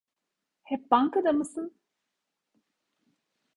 [0.63, 1.75] Hep bankada mısın?